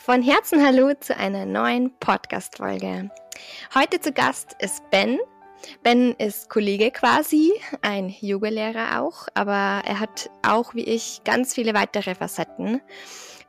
[0.00, 3.10] Von Herzen Hallo zu einer neuen Podcast-Folge.
[3.74, 5.18] Heute zu Gast ist Ben.
[5.82, 11.74] Ben ist Kollege quasi, ein Yogalehrer auch, aber er hat auch wie ich ganz viele
[11.74, 12.80] weitere Facetten,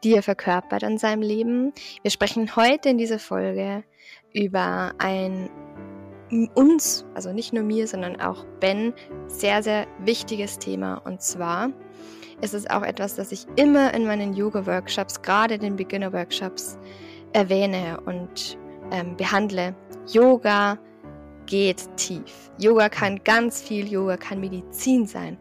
[0.03, 1.71] die er verkörpert in seinem Leben.
[2.01, 3.83] Wir sprechen heute in dieser Folge
[4.33, 5.49] über ein
[6.55, 8.93] uns, also nicht nur mir, sondern auch Ben,
[9.27, 10.95] sehr, sehr wichtiges Thema.
[10.95, 11.71] Und zwar
[12.41, 16.77] ist es auch etwas, das ich immer in meinen Yoga-Workshops, gerade den Beginner-Workshops,
[17.33, 18.57] erwähne und
[18.91, 19.75] ähm, behandle.
[20.07, 20.77] Yoga
[21.45, 22.51] geht tief.
[22.57, 25.37] Yoga kann ganz viel, Yoga kann Medizin sein.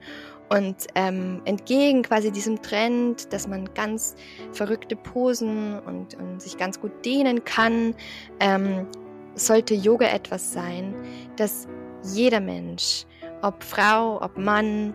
[0.51, 4.15] Und ähm, entgegen quasi diesem Trend, dass man ganz
[4.53, 7.95] verrückte Posen und, und sich ganz gut dehnen kann,
[8.41, 8.87] ähm,
[9.35, 10.95] sollte Yoga etwas sein,
[11.37, 11.69] das
[12.03, 13.05] jeder Mensch,
[13.43, 14.95] ob Frau, ob Mann,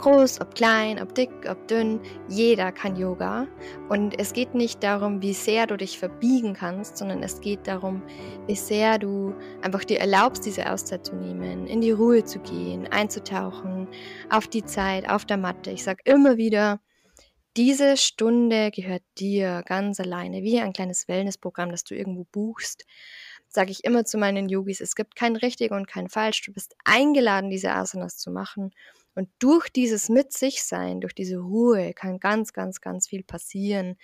[0.00, 3.46] groß, ob klein, ob dick, ob dünn, jeder kann Yoga.
[3.88, 8.02] Und es geht nicht darum, wie sehr du dich verbiegen kannst, sondern es geht darum,
[8.46, 12.86] wie sehr du einfach dir erlaubst, diese Auszeit zu nehmen, in die Ruhe zu gehen,
[12.88, 13.88] einzutauchen,
[14.30, 15.70] auf die Zeit, auf der Matte.
[15.70, 16.80] Ich sage immer wieder,
[17.56, 22.86] diese Stunde gehört dir ganz alleine, wie ein kleines Wellnessprogramm, das du irgendwo buchst
[23.52, 26.40] sage ich immer zu meinen Yogis, es gibt kein richtig und kein falsch.
[26.42, 28.70] Du bist eingeladen, diese Asanas zu machen.
[29.20, 33.98] Und durch dieses Mit sich sein, durch diese Ruhe kann ganz, ganz, ganz viel passieren.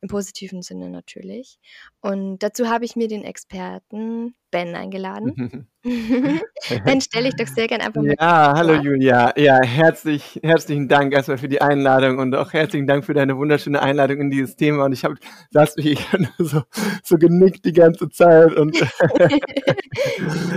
[0.00, 1.58] Im positiven Sinne natürlich.
[2.00, 5.68] Und dazu habe ich mir den Experten Ben eingeladen.
[6.84, 8.14] ben, stelle ich doch sehr gerne einfach mal.
[8.18, 9.32] Ja, hallo Julia.
[9.38, 13.80] Ja, herzlich, herzlichen Dank erstmal für die Einladung und auch herzlichen Dank für deine wunderschöne
[13.80, 14.84] Einladung in dieses Thema.
[14.84, 15.14] Und ich habe,
[15.50, 16.06] saß mich
[16.38, 16.62] so,
[17.02, 18.76] so genickt die ganze Zeit und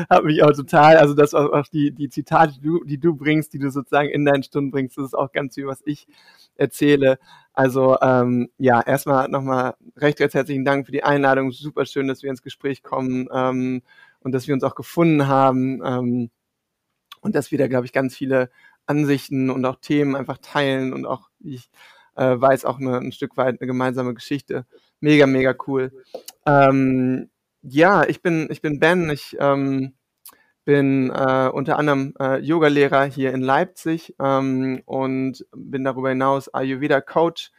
[0.09, 3.15] habe mich auch total, also das auch, auch die, die Zitate, die du, die du
[3.15, 6.05] bringst, die du sozusagen in deinen Stunden bringst, das ist auch ganz viel, was ich
[6.55, 7.19] erzähle.
[7.53, 11.51] Also ähm, ja, erstmal nochmal recht, recht herzlichen Dank für die Einladung.
[11.51, 13.83] Super schön, dass wir ins Gespräch kommen ähm,
[14.21, 16.31] und dass wir uns auch gefunden haben ähm,
[17.21, 18.49] und dass wir da, glaube ich, ganz viele
[18.85, 21.69] Ansichten und auch Themen einfach teilen und auch, wie ich
[22.15, 24.65] äh, weiß, auch eine, ein Stück weit eine gemeinsame Geschichte.
[24.99, 25.91] Mega, mega cool.
[26.45, 27.29] Ähm,
[27.61, 29.09] ja, ich bin, ich bin Ben.
[29.09, 29.93] Ich ähm,
[30.65, 37.51] bin äh, unter anderem äh, Yogalehrer hier in Leipzig ähm, und bin darüber hinaus Ayurveda-Coach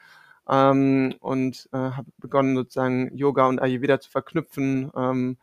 [0.49, 5.37] ähm, und äh, habe begonnen sozusagen Yoga und Ayurveda zu verknüpfen ähm,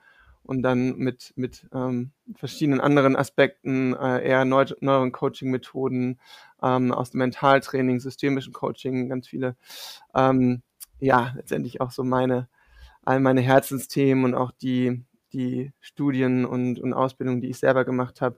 [0.44, 6.19] und dann mit, mit ähm, verschiedenen anderen Aspekten, äh, eher neu neueren Coaching-Methoden
[6.63, 9.55] ähm, aus dem Mentaltraining, systemischen Coaching, ganz viele,
[10.16, 10.61] ähm,
[11.00, 12.47] ja, letztendlich auch so meine,
[13.03, 15.03] all meine Herzensthemen und auch die,
[15.34, 18.38] die Studien und, und Ausbildungen, die ich selber gemacht habe,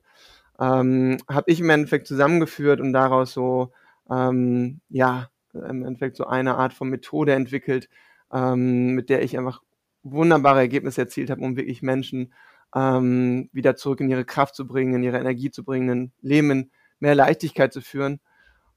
[0.60, 3.72] ähm, habe ich im Endeffekt zusammengeführt und daraus so,
[4.10, 7.90] ähm, ja, im Endeffekt so eine Art von Methode entwickelt,
[8.32, 9.62] ähm, mit der ich einfach
[10.04, 12.34] wunderbare Ergebnisse erzielt habe, um wirklich Menschen
[12.76, 16.52] ähm, wieder zurück in ihre Kraft zu bringen, in ihre Energie zu bringen, ein Leben
[16.52, 18.20] in mehr Leichtigkeit zu führen.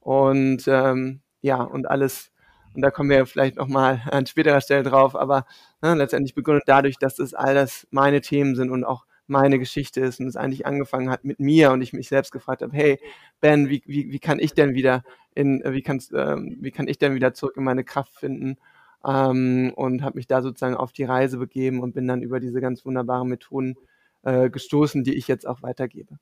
[0.01, 2.31] Und ähm, ja, und alles
[2.77, 5.47] und da kommen wir vielleicht nochmal an späterer Stelle drauf, aber
[5.83, 10.01] ne, letztendlich begründet dadurch, dass das all das meine Themen sind und auch meine Geschichte
[10.01, 13.01] ist und es eigentlich angefangen hat mit mir und ich mich selbst gefragt habe, hey
[13.41, 15.03] Ben, wie, wie, wie kann ich denn wieder
[15.35, 18.57] in, wie kannst, ähm, wie kann ich denn wieder zurück in meine Kraft finden?
[19.05, 22.61] Ähm, und habe mich da sozusagen auf die Reise begeben und bin dann über diese
[22.61, 23.77] ganz wunderbaren Methoden
[24.23, 26.19] äh, gestoßen, die ich jetzt auch weitergebe.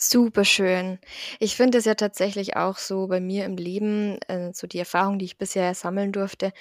[0.00, 1.00] Super schön.
[1.40, 5.18] Ich finde es ja tatsächlich auch so bei mir im Leben, äh, so die Erfahrung,
[5.18, 6.52] die ich bisher sammeln durfte,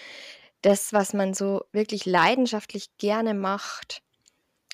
[0.63, 4.01] das, was man so wirklich leidenschaftlich gerne macht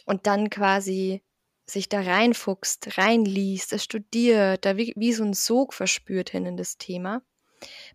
[0.06, 1.22] und dann quasi
[1.66, 6.56] sich da reinfuchst, reinliest, es studiert, da wie, wie so ein Sog verspürt hin in
[6.56, 7.22] das Thema,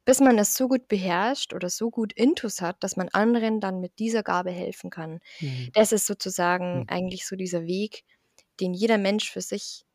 [0.05, 3.81] bis man es so gut beherrscht oder so gut intus hat, dass man anderen dann
[3.81, 5.21] mit dieser Gabe helfen kann.
[5.41, 5.71] Mhm.
[5.73, 6.85] Das ist sozusagen mhm.
[6.89, 8.05] eigentlich so dieser Weg,
[8.61, 9.87] den jeder Mensch für sich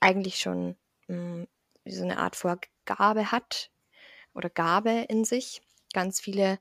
[0.00, 0.76] eigentlich schon
[1.08, 1.48] mh, hm,
[1.84, 3.70] so eine Art Vorgabe hat
[4.34, 5.62] oder Gabe in sich.
[5.92, 6.58] Ganz viele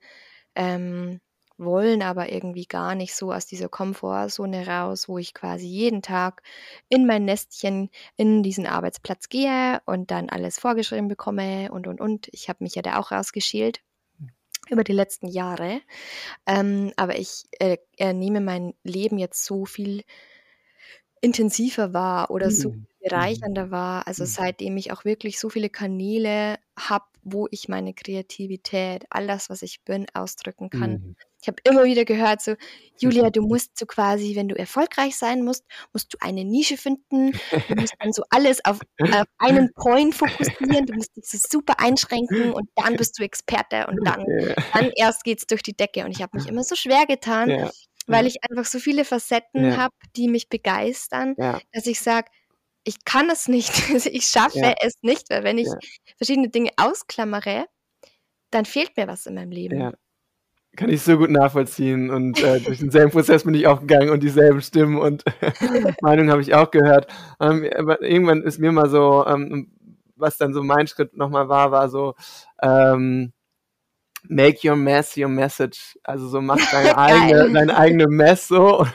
[0.56, 1.20] ähm,
[1.58, 6.44] wollen aber irgendwie gar nicht so aus dieser Komfortzone raus, wo ich quasi jeden Tag
[6.88, 12.30] in mein Nestchen in diesen Arbeitsplatz gehe und dann alles vorgeschrieben bekomme und und und.
[12.32, 13.82] Ich habe mich ja da auch rausgeschält
[14.70, 15.82] über die letzten Jahre.
[16.46, 17.78] Ähm, aber ich äh,
[18.14, 20.04] nehme mein Leben jetzt so viel
[21.22, 22.88] intensiver war oder so mhm.
[23.10, 24.08] Bereichernder war.
[24.08, 24.28] Also mhm.
[24.28, 29.62] seitdem ich auch wirklich so viele Kanäle habe, wo ich meine Kreativität, all das, was
[29.62, 30.92] ich bin, ausdrücken kann.
[30.92, 31.16] Mhm.
[31.42, 32.56] Ich habe immer wieder gehört, so,
[33.00, 37.34] Julia, du musst so quasi, wenn du erfolgreich sein musst, musst du eine Nische finden.
[37.68, 40.86] Du musst dann so alles auf, auf einen Point fokussieren.
[40.86, 44.56] Du musst dich so super einschränken und dann bist du Experte und dann, ja.
[44.74, 46.06] dann erst geht's durch die Decke.
[46.06, 47.72] Und ich habe mich immer so schwer getan, ja.
[48.08, 49.78] weil ich einfach so viele Facetten ja.
[49.78, 52.30] habe, die mich begeistern, dass ich sage,
[52.88, 53.72] ich kann es nicht.
[54.06, 55.68] ich schaffe es nicht, weil wenn ich
[56.18, 57.66] verschiedene Dinge ausklammere,
[58.50, 59.80] dann fehlt mir was in meinem Leben.
[59.80, 59.94] Ja
[60.78, 64.24] kann ich so gut nachvollziehen und äh, durch denselben Prozess bin ich auch gegangen und
[64.24, 65.26] dieselben Stimmen und
[66.02, 67.08] Meinungen habe ich auch gehört.
[67.42, 69.72] Ähm, aber irgendwann ist mir mal so, ähm,
[70.16, 72.16] was dann so mein Schritt nochmal war, war so,
[72.62, 73.34] ähm,
[74.30, 75.98] make your mess your message.
[76.04, 78.86] Also so mach deine eigene, deine eigene Mess so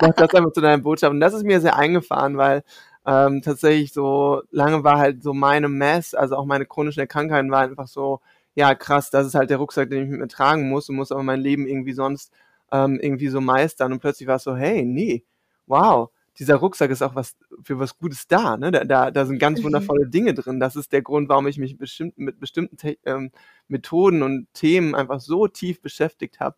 [0.00, 1.12] mach das einfach zu deiner Botschaft.
[1.12, 2.62] Und das ist mir sehr eingefahren, weil
[3.06, 7.60] ähm, tatsächlich so lange war halt so meine Mess, also auch meine chronischen Erkrankheiten war
[7.60, 8.20] einfach so,
[8.54, 11.12] ja, krass, das ist halt der Rucksack, den ich mit mir tragen muss und muss
[11.12, 12.32] aber mein Leben irgendwie sonst
[12.72, 13.92] ähm, irgendwie so meistern.
[13.92, 15.24] Und plötzlich war es so, hey, nee,
[15.66, 18.56] wow, dieser Rucksack ist auch was für was Gutes da.
[18.56, 18.70] Ne?
[18.70, 19.64] Da, da, da sind ganz mhm.
[19.64, 20.60] wundervolle Dinge drin.
[20.60, 23.30] Das ist der Grund, warum ich mich bestimmt, mit bestimmten Te ähm,
[23.68, 26.56] Methoden und Themen einfach so tief beschäftigt habe.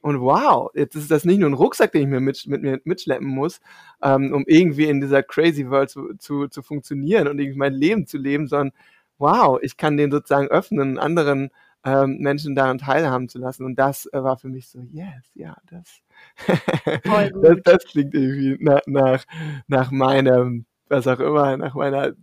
[0.00, 2.80] Und wow, jetzt ist das nicht nur ein Rucksack, den ich mir mit, mit mir
[2.84, 3.60] mitschleppen muss,
[4.02, 8.06] ähm, um irgendwie in dieser crazy World zu, zu, zu funktionieren und irgendwie mein Leben
[8.06, 8.72] zu leben, sondern
[9.18, 11.50] wow, ich kann den sozusagen öffnen, anderen
[11.84, 13.64] ähm, Menschen daran teilhaben zu lassen.
[13.64, 16.00] Und das äh, war für mich so, yes, ja, das,
[17.42, 19.24] das, das, klingt irgendwie nach, nach,
[19.66, 22.14] nach meinem, was auch immer, nach meiner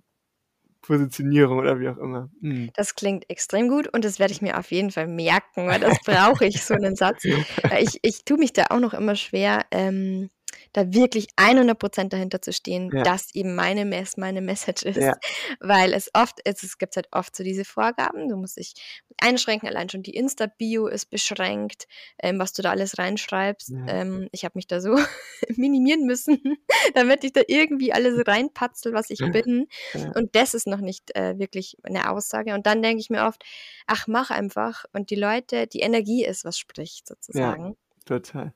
[0.85, 2.29] Positionierung oder wie auch immer.
[2.41, 2.69] Hm.
[2.75, 5.99] Das klingt extrem gut und das werde ich mir auf jeden Fall merken, weil das
[6.05, 7.23] brauche ich, so einen Satz.
[7.79, 10.29] Ich, ich tue mich da auch noch immer schwer, ähm,
[10.75, 13.03] da wirklich 100% dahinter zu stehen, ja.
[13.03, 14.97] dass eben meine Mess meine Message ist.
[14.97, 15.13] Ja.
[15.61, 18.73] Weil es oft ist, es gibt halt oft so diese Vorgaben, du musst dich
[19.17, 21.87] einschränken, allein schon die Insta-Bio ist beschränkt,
[22.21, 23.69] ähm, was du da alles reinschreibst.
[23.69, 23.87] Ja.
[23.87, 24.97] Ähm, ich habe mich da so
[25.55, 26.41] minimieren müssen,
[26.93, 29.67] damit ich da irgendwie alles reinpatzel, was ich bin.
[30.13, 32.53] Und das ist noch nicht äh, wirklich eine Aussage.
[32.53, 33.43] Und dann denke ich mir oft,
[33.87, 34.83] ach, mach einfach.
[34.91, 37.69] Und die Leute, die Energie ist, was spricht sozusagen.
[37.69, 38.53] Ja, total.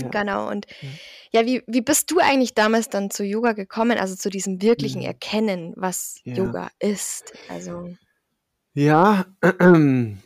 [0.00, 0.08] Ja.
[0.08, 0.48] Genau.
[0.48, 4.30] Und ja, ja wie, wie bist du eigentlich damals dann zu Yoga gekommen, also zu
[4.30, 5.06] diesem wirklichen mhm.
[5.06, 6.34] Erkennen, was ja.
[6.34, 7.32] Yoga ist?
[7.48, 7.94] Also.
[8.74, 9.52] Ja, äh,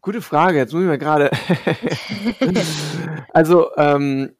[0.00, 0.58] gute Frage.
[0.58, 1.30] Jetzt muss ich mal gerade.
[3.32, 4.34] also, ähm,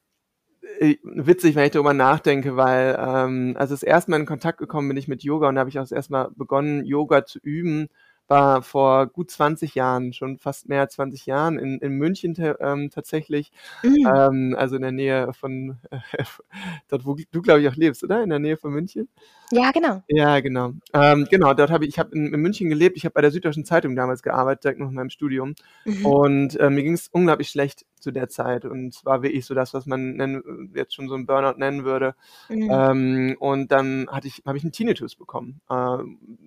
[0.78, 4.88] äh, witzig, wenn ich darüber nachdenke, weil ähm, also das erste Mal in Kontakt gekommen
[4.88, 7.38] bin ich mit Yoga und da habe ich auch das erste Mal begonnen, Yoga zu
[7.40, 7.88] üben
[8.28, 12.90] war vor gut 20 Jahren, schon fast mehr als 20 Jahren in, in München ähm,
[12.90, 14.06] tatsächlich, mhm.
[14.06, 15.98] ähm, also in der Nähe von äh,
[16.88, 18.22] dort, wo du glaube ich auch lebst, oder?
[18.22, 19.08] In der Nähe von München?
[19.50, 20.02] Ja, genau.
[20.08, 20.72] Ja, genau.
[20.92, 23.30] Ähm, genau, dort habe ich, ich habe in, in, München gelebt, ich habe bei der
[23.30, 25.54] Süddeutschen Zeitung damals gearbeitet, direkt noch in meinem Studium
[25.84, 26.06] mhm.
[26.06, 29.74] und äh, mir ging es unglaublich schlecht zu der Zeit und zwar wirklich so das,
[29.74, 32.14] was man nennen, jetzt schon so ein Burnout nennen würde.
[32.48, 32.68] Mhm.
[32.70, 35.60] Ähm, und dann hatte ich, habe ich einen Tinnitus bekommen.
[35.68, 35.98] Äh,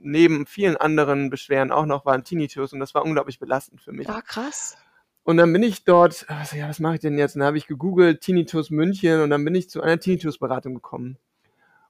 [0.02, 3.92] neben vielen anderen Beschwerden auch noch war ein Tinnitus und das war unglaublich belastend für
[3.92, 4.08] mich.
[4.08, 4.78] Ah, krass.
[5.24, 7.36] Und dann bin ich dort, also, ja, was mache ich denn jetzt?
[7.36, 11.18] Und dann habe ich gegoogelt Tinnitus München und dann bin ich zu einer Tinnitus-Beratung gekommen.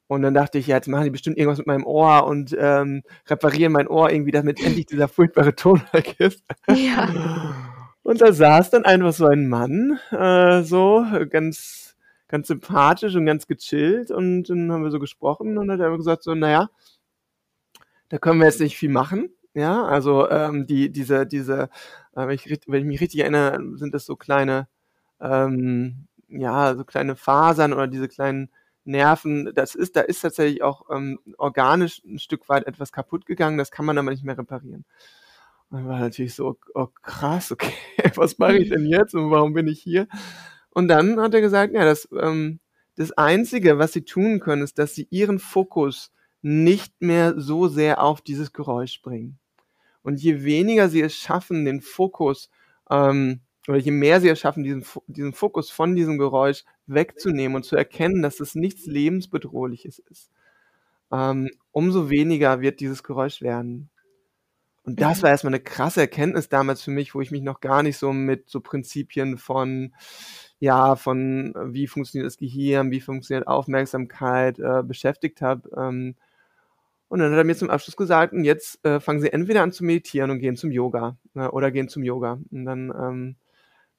[0.08, 3.04] Und dann dachte ich, ja, jetzt machen die bestimmt irgendwas mit meinem Ohr und ähm,
[3.28, 6.44] reparieren mein Ohr irgendwie, damit endlich dieser furchtbare Ton weg ist.
[6.68, 7.54] Ja.
[8.08, 11.98] Und da saß dann einfach so ein Mann, äh, so ganz,
[12.30, 14.12] ganz sympathisch und ganz gechillt.
[14.12, 16.70] Und dann haben wir so gesprochen und dann hat er gesagt so, naja,
[18.08, 19.32] da können wir jetzt nicht viel machen.
[19.54, 21.64] Ja, also ähm, die, diese, diese,
[22.16, 24.70] äh, wenn, ich, wenn ich mich richtig erinnere, sind das so kleine,
[25.20, 28.50] ähm, ja, so kleine Fasern oder diese kleinen
[28.86, 29.52] Nerven.
[29.54, 33.58] Das ist, da ist tatsächlich auch ähm, organisch ein Stück weit etwas kaputt gegangen.
[33.58, 34.86] Das kann man aber nicht mehr reparieren.
[35.70, 37.74] Und dann war natürlich so, oh krass, okay,
[38.16, 40.08] was mache ich denn jetzt und warum bin ich hier?
[40.70, 42.60] Und dann hat er gesagt, ja, das, ähm,
[42.96, 48.02] das Einzige, was sie tun können, ist, dass sie ihren Fokus nicht mehr so sehr
[48.02, 49.40] auf dieses Geräusch bringen.
[50.04, 52.50] Und je weniger sie es schaffen, den Fokus,
[52.90, 57.64] ähm, oder je mehr sie es schaffen, diesen, diesen Fokus von diesem Geräusch wegzunehmen und
[57.64, 60.32] zu erkennen, dass es nichts Lebensbedrohliches ist,
[61.12, 63.90] ähm, umso weniger wird dieses Geräusch werden.
[64.88, 67.84] Und das war erstmal eine krasse Erkenntnis damals für mich, wo ich mich noch gar
[67.84, 69.94] nicht so mit so Prinzipien von,
[70.60, 75.70] ja, von äh, wie funktioniert das Gehirn, wie funktioniert Aufmerksamkeit äh, beschäftigt habe.
[75.78, 76.16] Ähm,
[77.10, 79.74] und dann hat er mir zum Abschluss gesagt, und jetzt äh, fangen Sie entweder an
[79.74, 82.40] zu meditieren und gehen zum Yoga äh, oder gehen zum Yoga.
[82.50, 83.36] Und dann ähm,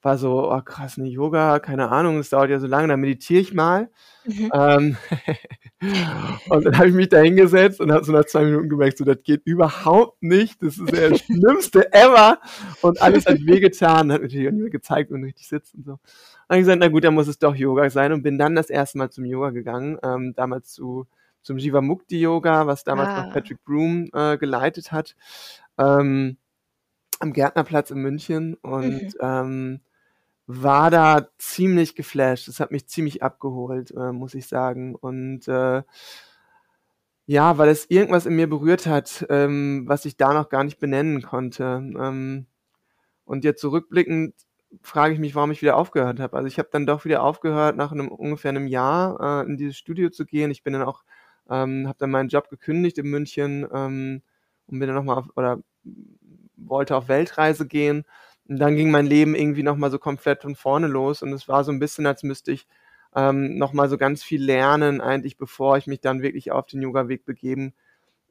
[0.01, 3.41] war so, oh krass, ne Yoga, keine Ahnung, das dauert ja so lange, dann meditiere
[3.41, 3.89] ich mal.
[4.25, 4.51] Mhm.
[4.53, 4.97] Ähm,
[6.49, 9.03] und dann habe ich mich da hingesetzt und habe so nach zwei Minuten gemerkt, so
[9.03, 12.39] das geht überhaupt nicht, das ist der schlimmste ever
[12.81, 15.91] und alles hat wehgetan, hat natürlich auch nicht mehr gezeigt und richtig sitzt und so.
[16.47, 18.55] Dann habe ich gesagt, na gut, dann muss es doch Yoga sein und bin dann
[18.55, 21.07] das erste Mal zum Yoga gegangen, ähm, damals zu
[21.41, 23.23] zum Jivamukti Yoga, was damals ah.
[23.23, 25.15] noch Patrick Broom äh, geleitet hat,
[25.77, 26.37] ähm,
[27.19, 29.11] am Gärtnerplatz in München und mhm.
[29.21, 29.81] ähm,
[30.51, 32.47] war da ziemlich geflasht.
[32.47, 34.95] Das hat mich ziemlich abgeholt, äh, muss ich sagen.
[34.95, 35.83] Und äh,
[37.27, 40.79] ja, weil es irgendwas in mir berührt hat, ähm, was ich da noch gar nicht
[40.79, 41.63] benennen konnte.
[41.63, 42.47] Ähm,
[43.25, 44.33] und jetzt zurückblickend
[44.81, 46.35] frage ich mich, warum ich wieder aufgehört habe.
[46.35, 49.77] Also ich habe dann doch wieder aufgehört, nach einem ungefähr einem Jahr äh, in dieses
[49.77, 50.49] Studio zu gehen.
[50.49, 51.03] Ich bin dann auch,
[51.47, 54.23] ähm, habe dann meinen Job gekündigt in München ähm,
[54.65, 55.59] und bin dann nochmal oder
[56.55, 58.03] wollte auf Weltreise gehen
[58.49, 61.63] und dann ging mein Leben irgendwie nochmal so komplett von vorne los und es war
[61.63, 62.67] so ein bisschen, als müsste ich
[63.15, 67.25] ähm, nochmal so ganz viel lernen, eigentlich, bevor ich mich dann wirklich auf den Yoga-Weg
[67.25, 67.73] begeben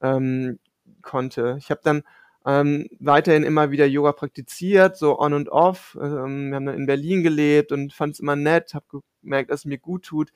[0.02, 0.58] ähm,
[1.02, 1.56] konnte.
[1.58, 2.02] Ich habe dann
[2.44, 5.96] ähm, weiterhin immer wieder Yoga praktiziert, so on und off.
[6.00, 9.60] Ähm, wir haben dann in Berlin gelebt und fand es immer nett, habe gemerkt, dass
[9.60, 10.32] es mir gut tut.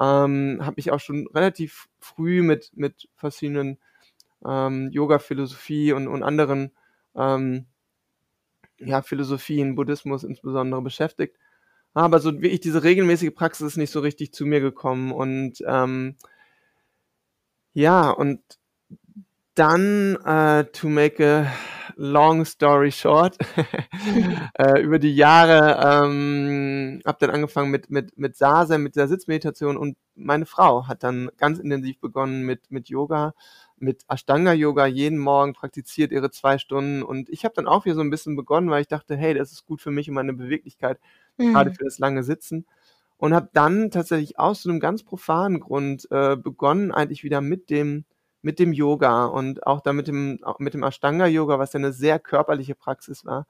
[0.00, 3.78] Ähm, habe mich auch schon relativ früh mit, mit verschiedenen
[4.44, 6.72] ähm, Yoga-Philosophie und, und anderen
[7.14, 7.66] ähm,
[8.84, 11.36] ja, Philosophien, Buddhismus insbesondere beschäftigt.
[11.94, 15.12] Aber so wirklich diese regelmäßige Praxis ist nicht so richtig zu mir gekommen.
[15.12, 16.16] Und ähm,
[17.74, 18.40] ja, und
[19.54, 21.52] dann, uh, to make a
[21.96, 23.36] long story short,
[24.58, 29.76] äh, über die Jahre ähm, habe dann angefangen mit mit mit Sase, mit der Sitzmeditation
[29.76, 33.34] und meine Frau hat dann ganz intensiv begonnen mit mit Yoga
[33.82, 38.00] mit Ashtanga-Yoga jeden Morgen praktiziert ihre zwei Stunden und ich habe dann auch wieder so
[38.00, 41.00] ein bisschen begonnen, weil ich dachte, hey, das ist gut für mich und meine Beweglichkeit,
[41.36, 41.52] mhm.
[41.52, 42.64] gerade für das lange Sitzen
[43.16, 47.70] und habe dann tatsächlich aus so einem ganz profanen Grund äh, begonnen, eigentlich wieder mit
[47.70, 48.04] dem
[48.40, 52.18] mit dem Yoga und auch da mit dem mit dem Ashtanga-Yoga, was ja eine sehr
[52.20, 53.46] körperliche Praxis war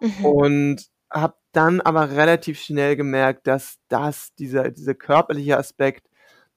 [0.00, 0.24] mhm.
[0.24, 6.06] und habe dann aber relativ schnell gemerkt, dass das dieser dieser körperliche Aspekt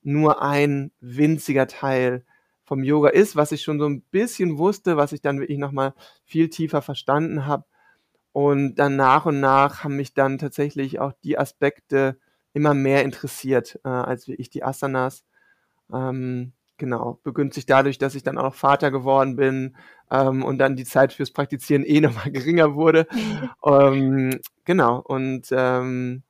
[0.02, 2.24] nur ein winziger Teil
[2.68, 5.94] vom Yoga ist, was ich schon so ein bisschen wusste, was ich dann wirklich nochmal
[6.24, 7.64] viel tiefer verstanden habe.
[8.32, 12.18] Und dann nach und nach haben mich dann tatsächlich auch die Aspekte
[12.52, 15.24] immer mehr interessiert, äh, als ich die Asanas.
[15.90, 19.76] Ähm, genau, begünstigt dadurch, dass ich dann auch Vater geworden bin
[20.10, 23.06] ähm, und dann die Zeit fürs Praktizieren eh nochmal geringer wurde.
[23.64, 26.22] ähm, genau, und ähm,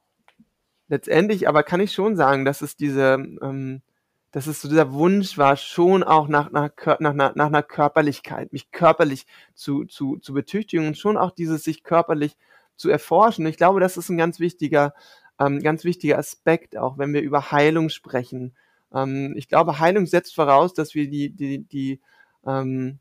[0.86, 3.82] letztendlich aber kann ich schon sagen, dass es diese, ähm,
[4.30, 6.70] dass es so dieser Wunsch war, schon auch nach, nach,
[7.00, 11.64] nach, nach, nach einer Körperlichkeit, mich körperlich zu, zu, zu betüchtigen und schon auch dieses
[11.64, 12.36] sich körperlich
[12.76, 13.46] zu erforschen.
[13.46, 14.94] Ich glaube, das ist ein ganz wichtiger,
[15.38, 18.54] ähm, ganz wichtiger Aspekt, auch wenn wir über Heilung sprechen.
[18.92, 22.00] Ähm, ich glaube, Heilung setzt voraus, dass wir die, die, die,
[22.46, 23.00] ähm,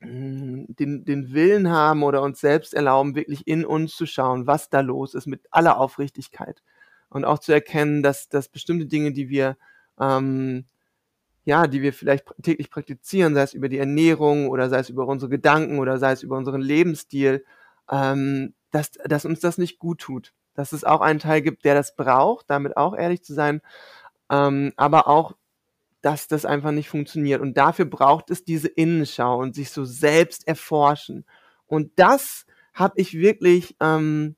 [0.00, 4.80] den, den Willen haben oder uns selbst erlauben, wirklich in uns zu schauen, was da
[4.80, 6.62] los ist, mit aller Aufrichtigkeit.
[7.08, 9.56] Und auch zu erkennen, dass, dass bestimmte Dinge, die wir
[10.00, 10.64] ähm,
[11.44, 15.06] ja, die wir vielleicht täglich praktizieren, sei es über die Ernährung oder sei es über
[15.06, 17.44] unsere Gedanken oder sei es über unseren Lebensstil,
[17.90, 20.34] ähm, dass, dass uns das nicht gut tut.
[20.54, 23.60] Dass es auch einen Teil gibt, der das braucht, damit auch ehrlich zu sein,
[24.30, 25.36] ähm, aber auch,
[26.02, 27.40] dass das einfach nicht funktioniert.
[27.40, 31.24] Und dafür braucht es diese Innenschau und sich so selbst erforschen.
[31.66, 34.36] Und das habe ich wirklich ähm,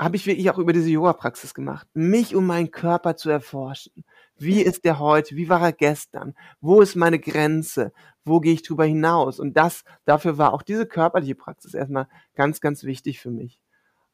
[0.00, 3.92] habe ich wirklich auch über diese Yoga-Praxis gemacht, mich um meinen Körper zu erforschen.
[4.40, 5.36] Wie ist der heute?
[5.36, 6.34] Wie war er gestern?
[6.60, 7.92] Wo ist meine Grenze?
[8.24, 9.38] Wo gehe ich drüber hinaus?
[9.38, 13.60] Und das, dafür war auch diese körperliche Praxis erstmal ganz, ganz wichtig für mich.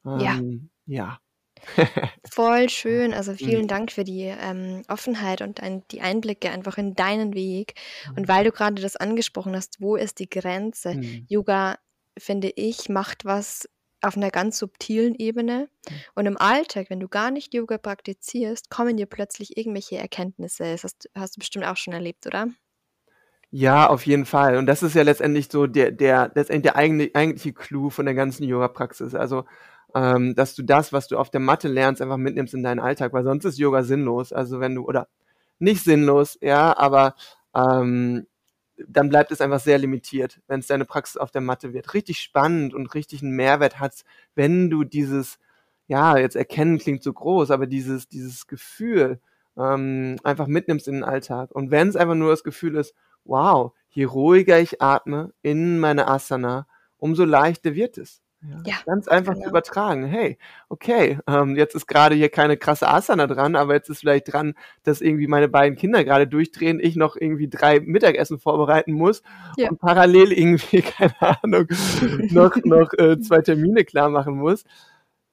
[0.05, 0.99] Ähm, ja.
[1.03, 1.19] ja.
[2.29, 3.13] Voll schön.
[3.13, 3.67] Also vielen mhm.
[3.67, 7.75] Dank für die ähm, Offenheit und ein, die Einblicke einfach in deinen Weg.
[8.09, 8.27] Und mhm.
[8.27, 10.95] weil du gerade das angesprochen hast, wo ist die Grenze?
[10.95, 11.25] Mhm.
[11.27, 11.77] Yoga,
[12.17, 13.69] finde ich, macht was
[14.01, 15.69] auf einer ganz subtilen Ebene.
[15.89, 15.93] Mhm.
[16.15, 20.63] Und im Alltag, wenn du gar nicht Yoga praktizierst, kommen dir plötzlich irgendwelche Erkenntnisse.
[20.63, 22.47] Das hast, hast du bestimmt auch schon erlebt, oder?
[23.49, 24.57] Ja, auf jeden Fall.
[24.57, 28.13] Und das ist ja letztendlich so der, der, letztendlich der eigentliche, eigentliche Clou von der
[28.13, 29.15] ganzen Yoga-Praxis.
[29.15, 29.45] Also,
[29.95, 33.13] ähm, dass du das, was du auf der Matte lernst, einfach mitnimmst in deinen Alltag,
[33.13, 34.33] weil sonst ist Yoga sinnlos.
[34.33, 35.07] Also wenn du, oder
[35.59, 37.15] nicht sinnlos, ja, aber
[37.55, 38.27] ähm,
[38.87, 41.93] dann bleibt es einfach sehr limitiert, wenn es deine Praxis auf der Matte wird.
[41.93, 44.03] Richtig spannend und richtig einen Mehrwert hat,
[44.35, 45.39] wenn du dieses,
[45.87, 49.19] ja, jetzt erkennen klingt so groß, aber dieses, dieses Gefühl
[49.57, 51.51] ähm, einfach mitnimmst in den Alltag.
[51.51, 52.93] Und wenn es einfach nur das Gefühl ist,
[53.23, 56.67] wow, je ruhiger ich atme in meine Asana,
[56.97, 58.21] umso leichter wird es.
[58.41, 59.45] Ja, ja, ganz einfach genau.
[59.45, 60.05] zu übertragen.
[60.05, 60.37] Hey,
[60.69, 64.53] okay, ähm, jetzt ist gerade hier keine krasse Asana dran, aber jetzt ist vielleicht dran,
[64.83, 69.23] dass irgendwie meine beiden Kinder gerade durchdrehen, ich noch irgendwie drei Mittagessen vorbereiten muss
[69.57, 69.69] ja.
[69.69, 71.67] und parallel irgendwie, keine Ahnung,
[72.29, 74.65] noch, noch äh, zwei Termine klar machen muss.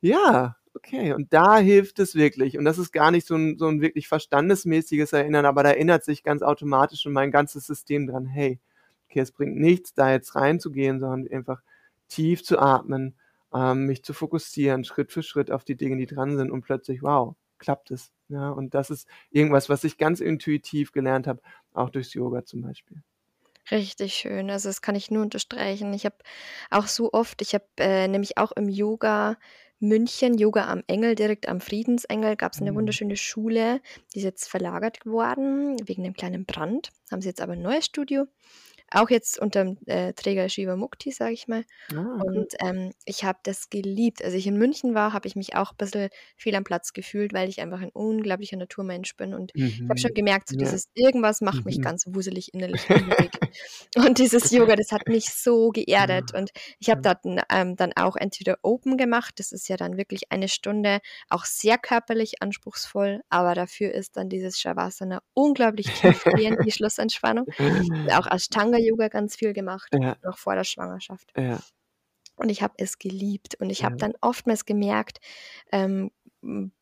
[0.00, 2.56] Ja, okay, und da hilft es wirklich.
[2.56, 6.04] Und das ist gar nicht so ein, so ein wirklich verstandesmäßiges Erinnern, aber da erinnert
[6.04, 8.60] sich ganz automatisch schon mein ganzes System dran, hey,
[9.08, 11.60] okay, es bringt nichts, da jetzt reinzugehen, sondern einfach
[12.14, 13.16] tief zu atmen,
[13.52, 17.02] ähm, mich zu fokussieren, Schritt für Schritt auf die Dinge, die dran sind und plötzlich,
[17.02, 18.12] wow, klappt es.
[18.28, 21.40] Ja, und das ist irgendwas, was ich ganz intuitiv gelernt habe,
[21.72, 23.02] auch durchs Yoga zum Beispiel.
[23.70, 24.50] Richtig schön.
[24.50, 25.92] Also das kann ich nur unterstreichen.
[25.94, 26.16] Ich habe
[26.70, 29.36] auch so oft, ich habe äh, nämlich auch im Yoga
[29.80, 32.76] München, Yoga am Engel, direkt am Friedensengel, gab es eine mhm.
[32.76, 33.80] wunderschöne Schule.
[34.12, 36.90] Die ist jetzt verlagert worden wegen einem kleinen Brand.
[37.10, 38.26] Haben sie jetzt aber ein neues Studio.
[38.90, 41.64] Auch jetzt unter dem äh, Träger Shiva Mukti, sage ich mal.
[41.94, 42.38] Ah, okay.
[42.38, 44.22] Und ähm, ich habe das geliebt.
[44.22, 47.32] Als ich in München war, habe ich mich auch ein bisschen fehl am Platz gefühlt,
[47.32, 49.34] weil ich einfach ein unglaublicher Naturmensch bin.
[49.34, 49.66] Und mhm.
[49.66, 50.60] ich habe schon gemerkt, so ja.
[50.60, 51.64] dieses irgendwas macht mhm.
[51.64, 52.82] mich ganz wuselig innerlich.
[53.96, 56.30] und dieses Yoga, das hat mich so geerdet.
[56.32, 56.38] Ja.
[56.38, 57.18] Und ich habe dort
[57.50, 59.34] ähm, dann auch entweder Open gemacht.
[59.38, 63.22] Das ist ja dann wirklich eine Stunde, auch sehr körperlich anspruchsvoll.
[63.28, 67.46] Aber dafür ist dann dieses Shavasana unglaublich tiefgehend, die Schlussentspannung.
[68.12, 70.16] auch Ashtanga Yoga ganz viel gemacht, ja.
[70.22, 71.32] noch vor der Schwangerschaft.
[71.36, 71.60] Ja.
[72.36, 73.56] Und ich habe es geliebt.
[73.60, 73.86] Und ich ja.
[73.86, 75.20] habe dann oftmals gemerkt,
[75.70, 76.10] ähm,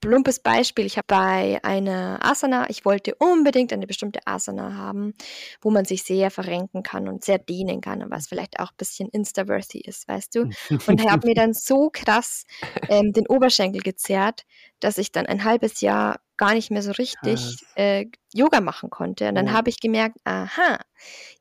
[0.01, 5.15] plumpes Beispiel, ich habe bei einer Asana, ich wollte unbedingt eine bestimmte Asana haben,
[5.61, 8.77] wo man sich sehr verrenken kann und sehr dehnen kann und was vielleicht auch ein
[8.77, 10.51] bisschen insta-worthy ist, weißt du?
[10.87, 12.45] Und habe mir dann so krass
[12.89, 14.45] ähm, den Oberschenkel gezerrt,
[14.81, 19.29] dass ich dann ein halbes Jahr gar nicht mehr so richtig äh, Yoga machen konnte.
[19.29, 19.53] Und dann ja.
[19.53, 20.79] habe ich gemerkt, aha,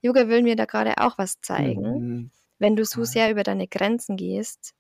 [0.02, 1.82] Yoga will mir da gerade auch was zeigen.
[1.82, 2.32] Mhm.
[2.60, 4.74] Wenn du so sehr über deine Grenzen gehst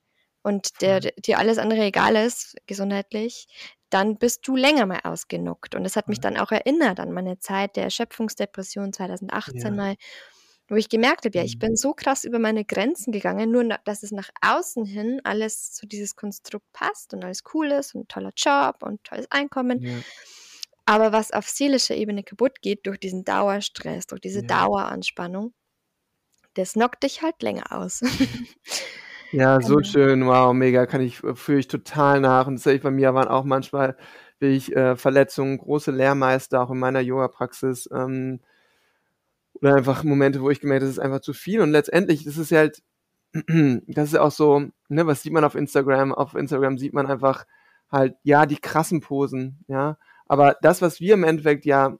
[0.44, 3.48] und der, dir alles andere egal ist, gesundheitlich,
[3.90, 5.76] dann bist du länger mal ausgenuckt.
[5.76, 9.72] Und das hat mich dann auch erinnert an meine Zeit der Erschöpfungsdepression 2018 ja.
[9.72, 9.96] mal,
[10.72, 11.60] wo ich gemerkt habe, ja, ich mhm.
[11.60, 15.86] bin so krass über meine Grenzen gegangen, nur dass es nach außen hin alles zu
[15.86, 19.82] dieses Konstrukt passt und alles cool ist und toller Job und tolles Einkommen.
[19.82, 19.98] Ja.
[20.86, 24.48] Aber was auf seelischer Ebene kaputt geht durch diesen Dauerstress, durch diese ja.
[24.48, 25.54] Daueranspannung,
[26.54, 28.02] das knockt dich halt länger aus.
[29.34, 29.88] Ja, so genau.
[29.88, 32.48] schön, wow, mega, kann ich, äh, fühle ich total nach.
[32.48, 33.96] Und tatsächlich bei mir waren auch manchmal
[34.42, 37.88] ich äh, Verletzungen, große Lehrmeister, auch in meiner Yoga-Praxis.
[37.94, 38.42] Ähm,
[39.62, 41.62] oder einfach Momente, wo ich gemerkt habe, das ist einfach zu viel.
[41.62, 42.82] Und letztendlich, das ist halt,
[43.34, 46.14] das ist auch so, ne, was sieht man auf Instagram?
[46.14, 47.46] Auf Instagram sieht man einfach
[47.92, 49.98] halt, ja, die krassen Posen, ja.
[50.28, 51.98] Aber das, was wir im Endeffekt ja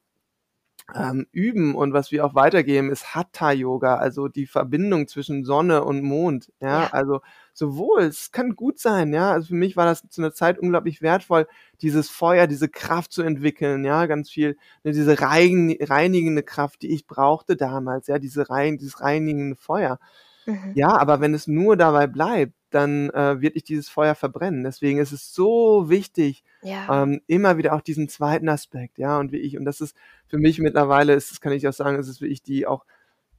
[0.96, 6.02] ähm, üben und was wir auch weitergeben, ist Hatha-Yoga, also die Verbindung zwischen Sonne und
[6.02, 6.52] Mond.
[6.60, 6.84] Ja?
[6.84, 7.22] ja, also
[7.54, 9.32] sowohl, es kann gut sein, ja.
[9.32, 11.48] Also für mich war das zu einer Zeit unglaublich wertvoll,
[11.82, 16.94] dieses Feuer, diese Kraft zu entwickeln, ja, ganz viel, ne, diese rein, reinigende Kraft, die
[16.94, 20.00] ich brauchte damals, ja, diese rein, dieses reinigende Feuer.
[20.46, 20.72] Mhm.
[20.76, 24.64] Ja, aber wenn es nur dabei bleibt, dann äh, wird ich dieses Feuer verbrennen.
[24.64, 27.04] Deswegen ist es so wichtig, ja.
[27.04, 29.96] ähm, immer wieder auch diesen zweiten Aspekt, ja, und wie ich, und das ist
[30.28, 32.86] für mich mittlerweile, ist, das kann ich auch sagen, ist es wirklich die auch,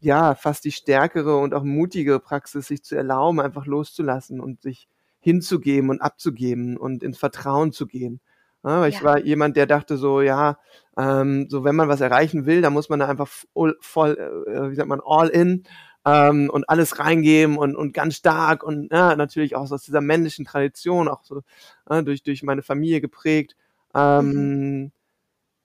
[0.01, 4.89] ja, fast die stärkere und auch mutige Praxis, sich zu erlauben, einfach loszulassen und sich
[5.21, 8.21] hinzugeben und abzugeben und ins Vertrauen zu gehen.
[8.65, 9.05] Ja, ich ja.
[9.05, 10.59] war jemand, der dachte so, ja,
[10.97, 14.71] ähm, so wenn man was erreichen will, dann muss man da einfach voll, voll äh,
[14.71, 15.65] wie sagt man, all in
[16.05, 20.45] ähm, und alles reingeben und, und ganz stark und ja, natürlich auch aus dieser männlichen
[20.45, 21.43] Tradition, auch so
[21.89, 23.57] äh, durch, durch meine Familie geprägt.
[23.95, 24.93] Ähm, mhm.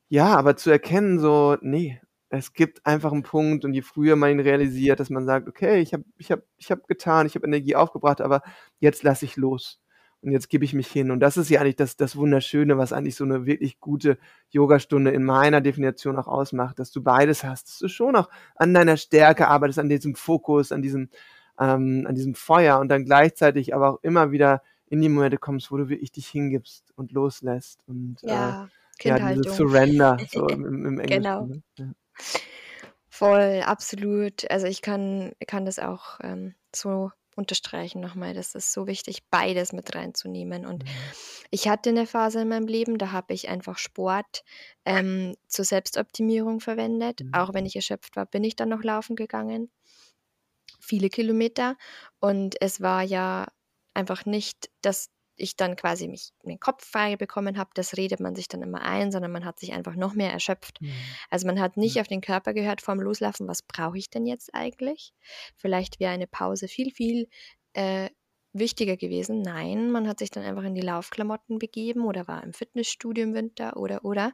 [0.10, 4.32] Ja, aber zu erkennen, so, nee, es gibt einfach einen Punkt und je früher man
[4.32, 7.48] ihn realisiert, dass man sagt, okay, ich habe ich hab, ich hab getan, ich habe
[7.48, 8.42] Energie aufgebracht, aber
[8.80, 9.80] jetzt lasse ich los
[10.22, 11.12] und jetzt gebe ich mich hin.
[11.12, 14.18] Und das ist ja eigentlich das, das Wunderschöne, was eigentlich so eine wirklich gute
[14.50, 18.74] Yogastunde in meiner Definition auch ausmacht, dass du beides hast, dass du schon auch an
[18.74, 21.10] deiner Stärke arbeitest, an diesem Fokus, an diesem,
[21.60, 25.72] ähm, an diesem Feuer und dann gleichzeitig aber auch immer wieder in die Momente kommst,
[25.72, 30.66] wo du wirklich dich hingibst und loslässt und ja, äh, ja dieses Surrender so im,
[30.66, 31.24] im Englischen.
[31.24, 31.46] Genau.
[31.46, 31.64] Ne?
[31.78, 31.86] Ja.
[33.10, 34.50] Voll, absolut.
[34.52, 38.34] Also ich kann, kann das auch ähm, so unterstreichen nochmal.
[38.34, 40.66] Das ist so wichtig, beides mit reinzunehmen.
[40.66, 40.90] Und mhm.
[41.52, 44.44] ich hatte eine Phase in meinem Leben, da habe ich einfach Sport
[44.86, 47.22] ähm, zur Selbstoptimierung verwendet.
[47.22, 47.34] Mhm.
[47.34, 49.72] Auch wenn ich erschöpft war, bin ich dann noch laufen gegangen.
[50.80, 51.78] Viele Kilometer.
[52.20, 53.48] Und es war ja
[53.94, 58.36] einfach nicht das ich dann quasi mich den Kopf frei bekommen habe, das redet man
[58.36, 60.82] sich dann immer ein, sondern man hat sich einfach noch mehr erschöpft.
[60.82, 60.92] Mhm.
[61.30, 62.02] Also man hat nicht mhm.
[62.02, 65.14] auf den Körper gehört vorm Loslaufen, was brauche ich denn jetzt eigentlich?
[65.56, 67.30] Vielleicht wäre eine Pause viel, viel
[67.74, 68.10] äh,
[68.54, 69.42] wichtiger gewesen.
[69.42, 73.34] Nein, man hat sich dann einfach in die Laufklamotten begeben oder war im Fitnessstudio im
[73.34, 74.34] Winter oder oder.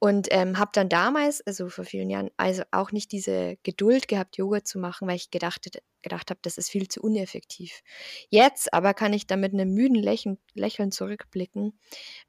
[0.00, 4.36] Und ähm, habe dann damals, also vor vielen Jahren, also auch nicht diese Geduld gehabt,
[4.36, 5.68] Yoga zu machen, weil ich gedacht,
[6.02, 7.82] gedacht habe, das ist viel zu uneffektiv.
[8.28, 11.76] Jetzt aber kann ich da mit einem müden Lächeln, Lächeln zurückblicken,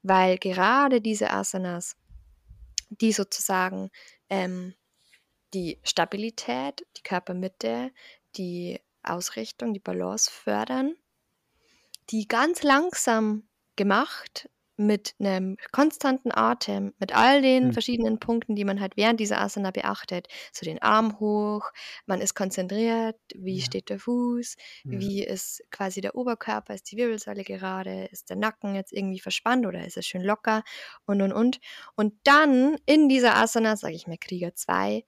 [0.02, 1.96] weil gerade diese Asanas,
[2.88, 3.90] die sozusagen
[4.28, 4.74] ähm,
[5.54, 7.92] die Stabilität, die Körpermitte,
[8.36, 10.94] die Ausrichtung, die Balance fördern,
[12.10, 14.48] die ganz langsam gemacht
[14.80, 17.72] mit einem konstanten Atem, mit all den mhm.
[17.74, 20.26] verschiedenen Punkten, die man halt während dieser Asana beachtet.
[20.52, 21.70] So den Arm hoch,
[22.06, 23.64] man ist konzentriert, wie ja.
[23.64, 24.98] steht der Fuß, ja.
[24.98, 29.66] wie ist quasi der Oberkörper, ist die Wirbelsäule gerade, ist der Nacken jetzt irgendwie verspannt
[29.66, 30.62] oder ist es schön locker
[31.04, 31.60] und und und.
[31.94, 35.04] Und dann in dieser Asana, sage ich mir Krieger 2,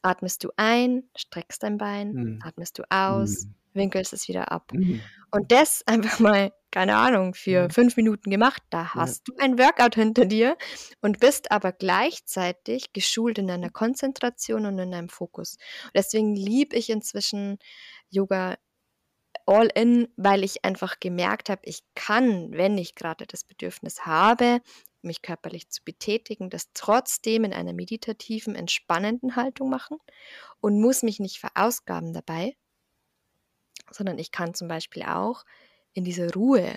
[0.00, 2.38] atmest du ein, streckst dein Bein, mhm.
[2.42, 3.54] atmest du aus, mhm.
[3.74, 4.72] winkelst es wieder ab.
[4.72, 5.02] Mhm.
[5.30, 7.70] Und das einfach mal, keine Ahnung, für mhm.
[7.70, 9.34] fünf Minuten gemacht, da hast ja.
[9.34, 10.56] du ein Workout hinter dir
[11.00, 15.56] und bist aber gleichzeitig geschult in deiner Konzentration und in deinem Fokus.
[15.84, 17.58] Und deswegen liebe ich inzwischen
[18.08, 18.56] Yoga
[19.46, 24.60] all in, weil ich einfach gemerkt habe, ich kann, wenn ich gerade das Bedürfnis habe,
[25.02, 29.98] mich körperlich zu betätigen, das trotzdem in einer meditativen, entspannenden Haltung machen
[30.60, 32.54] und muss mich nicht verausgaben dabei,
[33.90, 35.44] sondern ich kann zum Beispiel auch
[35.92, 36.76] in dieser Ruhe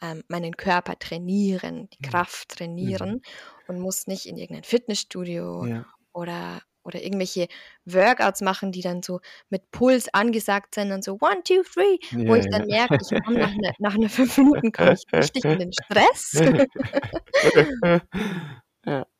[0.00, 2.10] ähm, meinen Körper trainieren, die mhm.
[2.10, 3.22] Kraft trainieren mhm.
[3.68, 5.86] und muss nicht in irgendein Fitnessstudio ja.
[6.12, 7.46] oder oder irgendwelche
[7.84, 12.28] Workouts machen, die dann so mit Puls angesagt sind und so one, two, three, ja,
[12.28, 12.88] wo ich dann ja.
[12.88, 16.32] merke, ich komme nach, ne, nach einer fünf Minuten komme ich richtig in den Stress.
[18.84, 19.06] ja.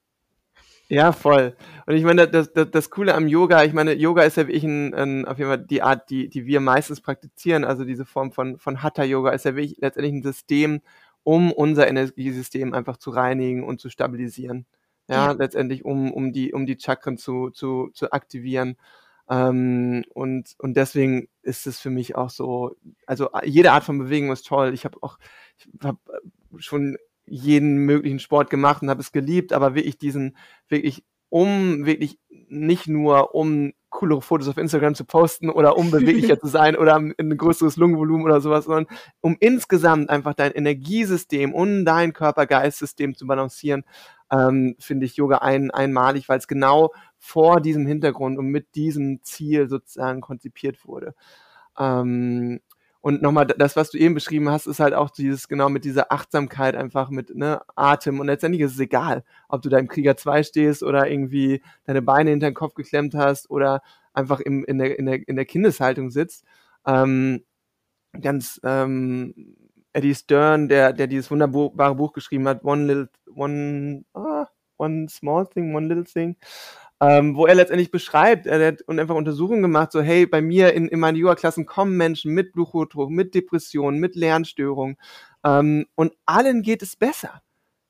[0.95, 1.57] ja, voll.
[1.87, 4.65] Und ich meine, das, das, das Coole am Yoga, ich meine, Yoga ist ja wirklich
[4.65, 8.33] ein, ein, auf jeden Fall die Art, die, die wir meistens praktizieren, also diese Form
[8.33, 10.81] von, von Hatha-Yoga ist ja wirklich letztendlich ein System,
[11.23, 14.67] um unser Energiesystem einfach zu reinigen und zu stabilisieren
[15.09, 18.77] ja, ja, letztendlich, um, um die, um die Chakren zu, zu, zu aktivieren.
[19.29, 22.77] Ähm, und, und deswegen ist es für mich auch so,
[23.07, 24.75] also jede Art von Bewegung ist toll.
[24.75, 25.19] Ich habe auch,
[25.57, 25.99] ich habe
[26.59, 26.97] schon
[27.33, 30.37] jeden möglichen Sport gemacht und habe es geliebt, aber wirklich diesen,
[30.69, 36.39] wirklich, um wirklich nicht nur um coolere Fotos auf Instagram zu posten oder um beweglicher
[36.41, 38.87] zu sein oder ein größeres Lungenvolumen oder sowas, sondern
[39.23, 43.85] um insgesamt einfach dein Energiesystem und dein Körper-Geist-System zu balancieren
[44.31, 49.23] ähm, finde ich Yoga ein, einmalig, weil es genau vor diesem Hintergrund und mit diesem
[49.23, 51.15] Ziel sozusagen konzipiert wurde.
[51.79, 52.61] Ähm,
[53.03, 56.13] und nochmal, das, was du eben beschrieben hast, ist halt auch dieses, genau mit dieser
[56.13, 58.21] Achtsamkeit einfach mit ne, Atem.
[58.21, 62.01] Und letztendlich ist es egal, ob du da im Krieger 2 stehst oder irgendwie deine
[62.01, 63.83] Beine hinter den Kopf geklemmt hast oder
[64.15, 66.45] einfach im, in, der, in, der, in der Kindeshaltung sitzt.
[66.87, 67.43] Ähm,
[68.21, 69.57] ganz ähm,
[69.93, 74.47] Eddie Stern, der, der dieses wunderbare Buch geschrieben hat, One Little, One, ah,
[74.79, 76.37] One Small Thing, One Little Thing,
[77.03, 80.73] ähm, wo er letztendlich beschreibt, er hat und einfach Untersuchungen gemacht, so hey, bei mir
[80.73, 84.97] in, in meinen Yoga-Klassen kommen Menschen mit Bluthochdruck, mit Depressionen, mit Lernstörungen
[85.45, 87.43] ähm, und allen geht es besser.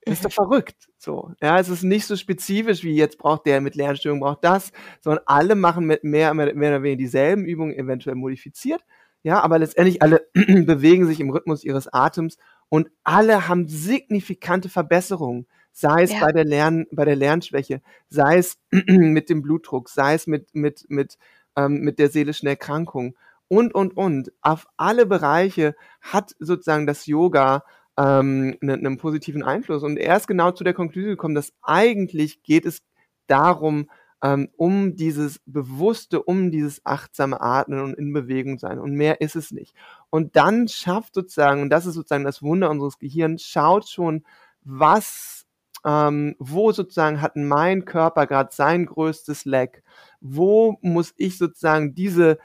[0.05, 0.88] Das ist doch verrückt.
[0.98, 4.72] So, ja, es ist nicht so spezifisch wie jetzt braucht der mit Lernstörungen braucht das,
[5.01, 8.83] sondern alle machen mit mehr, mehr, mehr oder weniger dieselben Übungen, eventuell modifiziert
[9.22, 15.46] ja, aber letztendlich alle bewegen sich im Rhythmus ihres Atems und alle haben signifikante Verbesserungen,
[15.72, 16.20] sei es ja.
[16.20, 20.85] bei der Lern bei der Lernschwäche, sei es mit dem Blutdruck, sei es mit mit
[20.88, 21.18] mit
[21.56, 23.16] ähm, mit der seelischen Erkrankung
[23.48, 27.64] und und und auf alle Bereiche hat sozusagen das Yoga
[27.96, 32.42] ähm, einen, einen positiven Einfluss und er ist genau zu der Konklusion gekommen, dass eigentlich
[32.42, 32.82] geht es
[33.26, 33.88] darum,
[34.22, 38.78] ähm, um dieses bewusste, um dieses achtsame Atmen und in Bewegung sein.
[38.78, 39.74] Und mehr ist es nicht.
[40.11, 44.24] Und dann schafft sozusagen, und das ist sozusagen das Wunder unseres Gehirns, schaut schon,
[44.62, 45.41] was,
[45.85, 49.83] ähm, wo sozusagen hat mein Körper gerade sein größtes Leck?
[50.21, 52.38] Wo muss ich sozusagen diese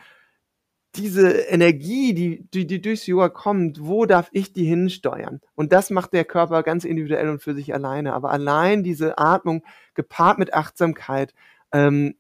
[0.98, 5.42] diese Energie, die, die, die durchs Yoga kommt, wo darf ich die hinsteuern?
[5.56, 8.14] Und das macht der Körper ganz individuell und für sich alleine.
[8.14, 11.34] Aber allein diese Atmung gepaart mit Achtsamkeit
[11.72, 12.16] ähm,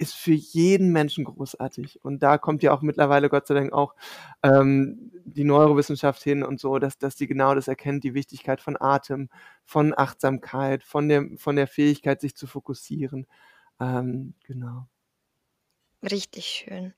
[0.00, 2.02] ist für jeden Menschen großartig.
[2.02, 3.94] Und da kommt ja auch mittlerweile Gott sei Dank auch
[4.42, 8.80] ähm, die Neurowissenschaft hin und so, dass, dass die genau das erkennt, die Wichtigkeit von
[8.80, 9.28] Atem,
[9.66, 13.26] von Achtsamkeit, von der, von der Fähigkeit, sich zu fokussieren.
[13.78, 14.88] Ähm, genau.
[16.02, 16.94] Richtig schön.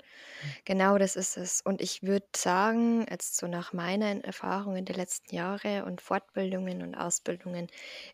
[0.64, 1.60] Genau das ist es.
[1.62, 6.94] Und ich würde sagen, jetzt so nach meinen Erfahrungen der letzten Jahre und Fortbildungen und
[6.94, 7.68] Ausbildungen,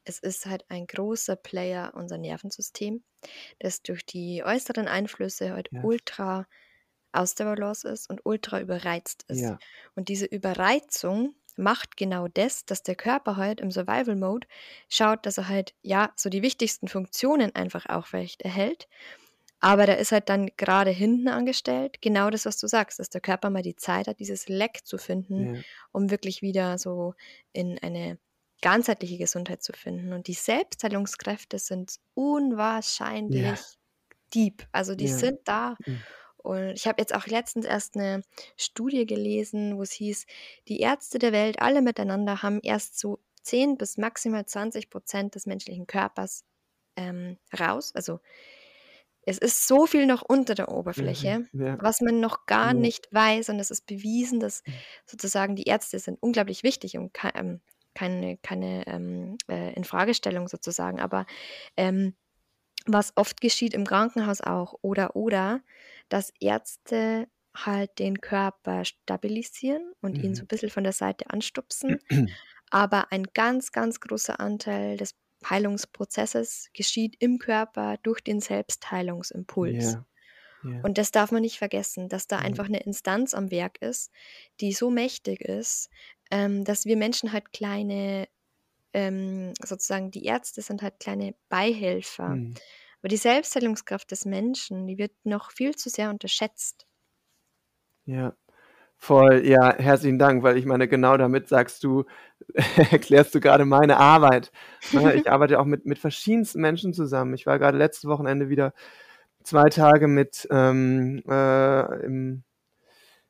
[0.04, 3.04] es ist halt ein großer Player unser Nervensystem,
[3.60, 5.82] das durch die äußeren Einflüsse halt Ja.
[5.82, 6.46] ultra
[7.12, 9.54] aus der Balance ist und ultra überreizt ist.
[9.54, 9.60] Ja.
[9.96, 14.48] Und diese Überreizung macht genau das, dass der Körper halt im Survival Mode
[14.88, 18.88] schaut, dass er halt ja so die wichtigsten Funktionen einfach aufrecht erhält.
[19.60, 23.20] Aber da ist halt dann gerade hinten angestellt, genau das, was du sagst, dass der
[23.20, 25.60] Körper mal die Zeit hat, dieses Leck zu finden, Ja.
[25.92, 27.14] um wirklich wieder so
[27.52, 28.18] in eine
[28.62, 30.12] ganzheitliche Gesundheit zu finden.
[30.12, 33.60] Und die Selbstheilungskräfte sind unwahrscheinlich
[34.34, 34.66] deep.
[34.72, 35.16] Also die Ja.
[35.16, 35.76] sind da.
[35.86, 36.02] Mhm.
[36.38, 38.22] Und ich habe jetzt auch letztens erst eine
[38.56, 40.26] Studie gelesen, wo es hieß,
[40.68, 45.46] die Ärzte der Welt alle miteinander haben erst so 10 bis maximal 20 Prozent des
[45.46, 46.44] menschlichen Körpers
[46.96, 47.92] ähm, raus.
[47.94, 48.20] Also
[49.22, 51.48] es ist so viel noch unter der Oberfläche, Mhm.
[51.52, 51.78] Ja.
[51.78, 52.74] was man noch gar Ja.
[52.74, 53.50] nicht weiß.
[53.50, 54.82] Und es ist bewiesen, dass Mhm.
[55.06, 57.60] sozusagen die Ärzte sind unglaublich wichtig und ke ähm,
[57.94, 61.00] keine, keine ähm, äh, Infragestellung sozusagen.
[61.00, 61.26] Aber
[61.76, 62.14] ähm,
[62.86, 65.62] was oft geschieht im Krankenhaus auch oder oder,
[66.08, 70.44] dass Ärzte halt den Körper stabilisieren und ihn so Mhm.
[70.44, 71.98] ein bisschen von der Seite anstupsen.
[72.70, 75.14] Aber ein ganz, ganz großer Anteil des
[75.48, 79.98] Heilungsprozesses geschieht im Körper durch den Selbstheilungsimpuls.
[79.98, 80.06] Ja.
[80.62, 80.84] Ja.
[80.84, 82.38] Und das darf man nicht vergessen, dass da Ja.
[82.38, 84.12] einfach eine Instanz am Werk ist,
[84.60, 85.90] die so mächtig ist,
[86.30, 88.28] ähm, dass wir Menschen halt kleine,
[88.94, 92.40] ähm, sozusagen die Ärzte sind halt kleine Beihelfer.
[92.40, 92.54] Mhm.
[93.00, 96.86] Aber die Selbstheilungskraft des Menschen, die wird noch viel zu sehr unterschätzt.
[98.06, 98.36] Ja,
[98.98, 99.46] voll.
[99.46, 102.04] Ja, herzlichen Dank, weil ich meine, genau damit sagst du
[102.90, 104.52] erklärst du gerade meine Arbeit,
[104.92, 105.14] ne?
[105.14, 107.34] Ich arbeite auch mit mit verschiedensten Menschen zusammen.
[107.34, 108.72] Ich war gerade letztes Wochenende wieder
[109.44, 112.44] 2 Tage mit, ähm, äh, im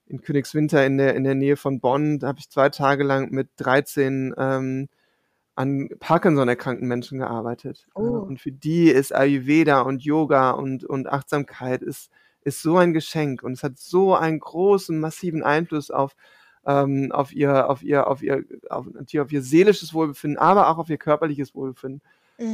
[0.07, 2.18] in Königswinter in der in der Nähe von Bonn.
[2.18, 4.88] Da habe ich 2 Tage lang mit 13, ähm,
[5.57, 7.87] an Parkinson erkrankten Menschen gearbeitet.
[7.94, 8.02] Oh.
[8.02, 12.11] und für die ist Ayurveda und Yoga und und Achtsamkeit ist
[12.48, 16.14] ist so ein Geschenk und es hat so einen großen, massiven Einfluss auf
[16.66, 20.90] ähm, auf ihr auf ihr auf ihr auf auf ihr seelisches Wohlbefinden, aber auch auf
[20.90, 22.02] ihr körperliches Wohlbefinden.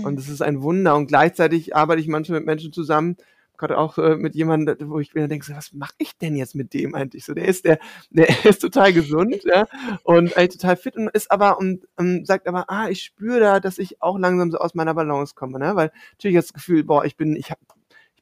[0.03, 0.19] Und Mhm.
[0.19, 3.17] es ist ein Wunder und gleichzeitig arbeite ich manchmal mit Menschen zusammen,
[3.57, 6.55] grade auch, äh, mit jemandem, wo ich mir denke so: „Was mache ich denn jetzt
[6.55, 7.79] mit dem eigentlich so?“ Der ist der
[8.11, 9.67] der ist total gesund, ja,
[10.05, 13.61] und eigentlich total fit und ist aber und, ähm, sagt aber: „Ah, ich spüre da,
[13.61, 15.75] dass ich auch langsam so aus meiner Balance komme“, ne?
[15.77, 17.61] Weil natürlich das Gefühl: „Boah, ich bin ich habe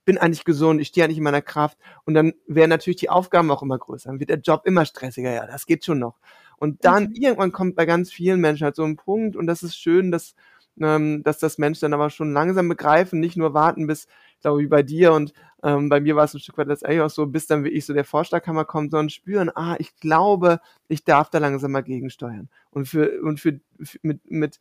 [0.05, 3.51] bin eigentlich gesund, ich stehe eigentlich in meiner Kraft.“ Und dann werden natürlich die Aufgaben
[3.51, 5.33] auch immer größer, dann wird der Job immer stressiger.
[5.33, 6.19] Ja, das geht schon noch.
[6.59, 7.15] Und dann Mhm.
[7.15, 10.35] irgendwann kommt bei ganz vielen Menschen halt so 'n Punkt und das ist schön, dass
[10.81, 14.61] ähm, dass das Menschen dann aber schon langsam begreifen, nicht nur warten bis ich glaube
[14.63, 17.47] wie bei dir und, ähm, bei mir war's 'n Stück weit letztendlich auch so, bis
[17.47, 21.73] dann wirklich so der Vorschlaghammer kommt, sondern spüren: „Ah, ich glaube, ich darf da langsam
[21.73, 24.59] mal gegensteuern.“ Und für und für f mit mit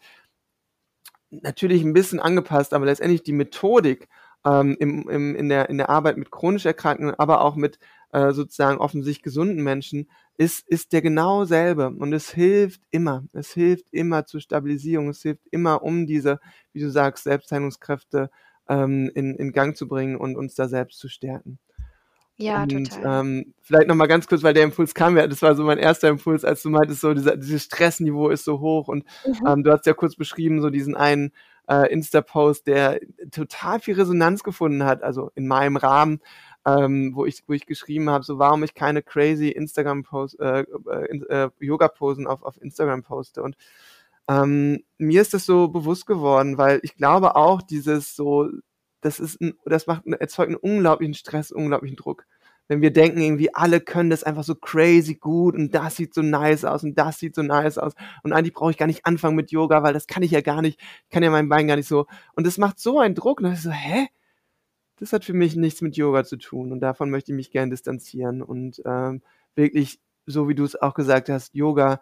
[1.32, 4.10] natürlich 'n bisschen angepasst, aber letztendlich die Methodik,
[4.46, 7.80] ähm, im im in der in der Arbeit mit chronisch Erkrankten, aber auch mit,
[8.12, 13.24] äh, sozusagen offensichtlich gesunden Menschen ist ist der genau selbe und es hilft immer.
[13.34, 15.10] Es hilft immer zur Stabilisierung.
[15.10, 16.40] Es hilft immer, um diese,
[16.74, 18.30] wie du sagst, Selbstheilungskräfte,
[18.70, 21.60] ähm, in in Gang zu bringen und uns da selbst zu stärken.
[22.38, 23.02] Ja, Und, total.
[23.06, 25.78] ähm, vielleicht noch mal ganz kurz, weil der Impuls kam ja das war so mein
[25.78, 29.48] erster Impuls, als du meintest, so dieser dieses Stressniveau ist so hoch und, Mhm.
[29.48, 31.32] ähm, du hast ja kurz beschrieben, so diesen einen,
[31.72, 36.22] äh, Insta-Post, der total viel Resonanz gefunden hat, also in meinem Rahmen,
[36.68, 41.18] ähm, wo ich wo ich geschrieben habe, so warum ich keine crazy Instagram-Post äh, äh,
[41.30, 43.44] äh, Yoga-Posen auf auf Instagram poste.
[43.44, 43.58] Und,
[44.30, 48.50] ähm, mir ist das so bewusst geworden, weil ich glaube auch dieses so
[49.02, 52.26] das ist 'n das macht erzeugt 'n unglaublichen Stress, unglaublichen Druck.
[52.72, 56.22] Wenn wir denken irgendwie, alle können das einfach so crazy gut und das sieht so
[56.22, 57.92] nice aus und das sieht so nice aus
[58.24, 60.62] und eigentlich brauche ich gar nicht anfangen mit Yoga, weil das kann ich ja gar
[60.62, 60.80] nicht.
[61.04, 63.44] Ich kann ja mein Bein gar nicht so und das macht so einen Druck und
[63.44, 64.08] dann ist so: „Hä?
[64.98, 67.70] Das hat für mich nichts mit Yoga zu tun und davon möchte ich mich gern
[67.72, 69.22] distanzieren.“ Und, ähm,
[69.56, 72.02] wirklich, so wie du's auch gesagt hast, Yoga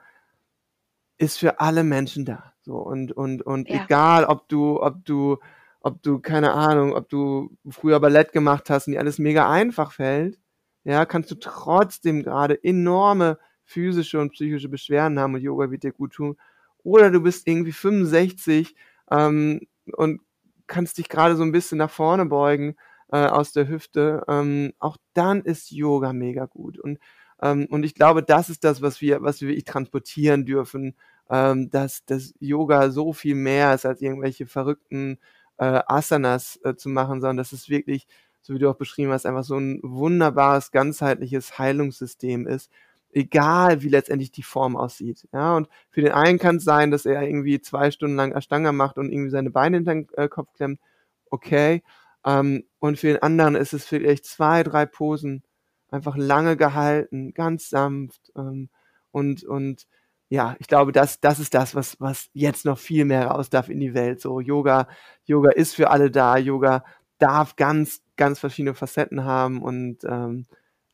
[1.17, 3.83] ist für alle Menschen da, so und und und Ja.
[3.83, 5.37] egal, ob du ob du
[5.81, 9.91] ob du, keine Ahnung, ob du früher Ballett gemacht hast und dir alles mega einfach
[9.93, 10.37] fällt,
[10.85, 15.91] ja, kannst du trotzdem grade enorme physische und psychische Beschwerden haben und Yoga wird dir
[15.93, 16.37] gut tun.
[16.83, 18.75] Oder du bist irgendwie 65,
[19.11, 19.61] ähm,
[19.93, 20.21] und
[20.67, 22.75] kannst dich grade so 'n bisschen nach vorne beugen,
[23.11, 24.23] äh, aus der Hüfte.
[24.27, 26.79] Ähm, auch dann ist Yoga mega gut.
[26.79, 26.99] Und,
[27.41, 30.95] ähm und ich glaube, das ist das, was wir was wir wirklich transportieren dürfen,
[31.29, 35.19] ähm, dass dass Yoga so viel mehr ist als irgendwelche verrückten,
[35.57, 38.07] äh, Asanas, äh, zu machen, sondern dass es wirklich,
[38.49, 42.71] so wie du auch beschrieben hast, einfach so 'n wunderbares, ganzheitliches Heilungssystem ist,
[43.13, 45.55] egal wie letztendlich die Form aussieht, ja?
[45.57, 49.11] Und für den einen kann's sein, dass er irgendwie 2 Stunden lang Ashtanga macht und
[49.11, 50.79] irgendwie seine Beine hinter 'n, äh, Kopf klemmt,
[51.31, 51.83] okay.
[52.25, 55.43] Ähm, und für den anderen ist es vielleicht 2, 3 Posen,
[55.91, 58.69] einfach lange gehalten, ganz sanft ähm,
[59.11, 59.87] und, und
[60.31, 63.69] ja, ich glaube, das, das ist das, was, was jetzt noch viel mehr raus darf
[63.69, 64.21] in die Welt.
[64.21, 64.87] So, Yoga,
[65.25, 66.83] Yoga ist für alle da, Yoga
[67.19, 70.45] darf ganz, ganz verschiedene Facetten haben und ähm,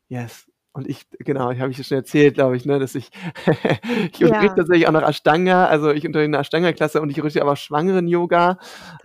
[0.08, 0.48] yes.
[0.72, 3.10] Und ich, genau, ich habe ich schon erzählt, glaube ich, ne, dass ich,
[4.12, 4.28] ich ja.
[4.28, 8.58] unterrichte tatsächlich auch noch Ashtanga, also ich unterrichte eine Ashtanga-Klasse und ich unterrichte aber Schwangeren-Yoga.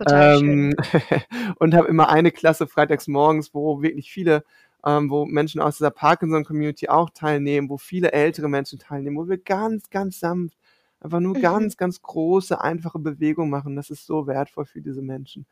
[0.09, 0.75] Ähm,
[1.59, 4.43] und habe immer eine Klasse freitags morgens, wo wirklich viele
[4.85, 9.37] ähm, wo Menschen aus dieser Parkinson-Community auch teilnehmen, wo viele ältere Menschen teilnehmen, wo wir
[9.37, 10.57] ganz, ganz sanft
[11.01, 11.41] einfach nur mhm.
[11.41, 13.75] ganz, ganz große, einfache Bewegungen machen.
[13.75, 15.45] Das ist so wertvoll für diese Menschen.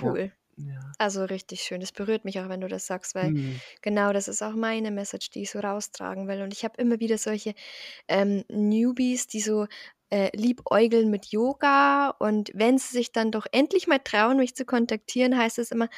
[0.00, 0.18] Cool.
[0.18, 0.28] Ja.
[0.56, 0.92] Ja.
[0.98, 1.80] Also richtig schön.
[1.80, 3.60] Das berührt mich auch, wenn du das sagst, weil mhm.
[3.82, 6.42] genau das ist auch meine Message, die ich so raustragen will.
[6.42, 7.54] Und ich habe immer wieder solche
[8.08, 9.66] ähm, Newbies, die so
[10.10, 12.10] äh, liebäugeln mit Yoga.
[12.18, 15.88] Und wenn sie sich dann doch endlich mal trauen, mich zu kontaktieren, heißt es immer,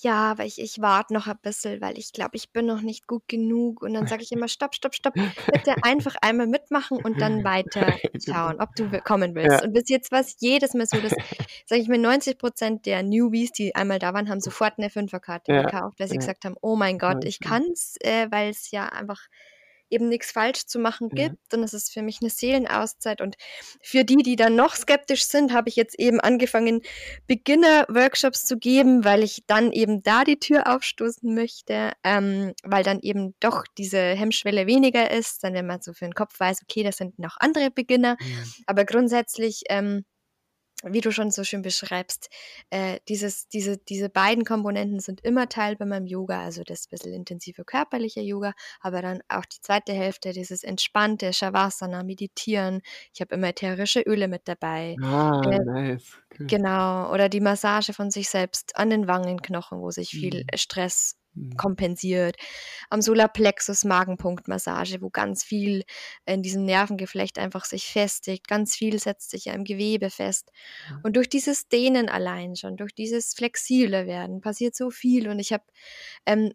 [0.00, 3.06] ja, aber ich, ich warte noch ein bisschen, weil ich glaube, ich bin noch nicht
[3.06, 3.82] gut genug.
[3.82, 7.92] Und dann sage ich immer, stopp, stopp, stopp, bitte einfach einmal mitmachen und dann weiter
[8.24, 9.60] schauen, ob du kommen willst.
[9.60, 9.64] Ja.
[9.64, 11.12] Und bis jetzt war es jedes Mal so, dass,
[11.66, 15.52] sage ich mir, 90 Prozent der Newbies, die einmal da waren, haben sofort eine Fünferkarte
[15.52, 15.62] ja.
[15.62, 16.20] gekauft, weil sie ja.
[16.20, 19.20] gesagt haben, oh mein Gott, ich kann es, äh, weil es ja einfach
[19.90, 21.36] eben nichts falsch zu machen gibt.
[21.52, 21.58] Mhm.
[21.58, 23.20] Und es ist für mich eine Seelenauszeit.
[23.20, 23.36] Und
[23.82, 26.82] für die, die dann noch skeptisch sind, habe ich jetzt eben angefangen,
[27.26, 33.00] Beginner-Workshops zu geben, weil ich dann eben da die Tür aufstoßen möchte, ähm, weil dann
[33.00, 36.82] eben doch diese Hemmschwelle weniger ist, dann wenn man so für den Kopf weiß, okay,
[36.82, 38.16] das sind noch andere Beginner.
[38.20, 38.44] Mhm.
[38.66, 40.04] Aber grundsätzlich ähm,
[40.84, 42.30] wie du schon so schön beschreibst,
[42.70, 47.12] äh, dieses, diese, diese beiden Komponenten sind immer Teil bei meinem Yoga, also das bisschen
[47.12, 52.80] intensive körperliche Yoga, aber dann auch die zweite Hälfte, dieses entspannte Shavasana, Meditieren.
[53.12, 54.96] Ich habe immer ätherische Öle mit dabei.
[55.02, 56.16] Ah, äh, nice.
[56.38, 56.46] Cool.
[56.46, 60.56] Genau, oder die Massage von sich selbst an den Wangenknochen, wo sich viel mhm.
[60.56, 61.17] Stress.
[61.56, 62.36] Kompensiert.
[62.90, 65.84] Am Solarplexus Magenpunktmassage, wo ganz viel
[66.26, 68.48] in diesem Nervengeflecht einfach sich festigt.
[68.48, 70.50] Ganz viel setzt sich ja im Gewebe fest.
[71.02, 75.28] Und durch dieses Dehnen allein schon, durch dieses flexibler werden, passiert so viel.
[75.28, 75.64] Und ich habe
[76.26, 76.52] ähm,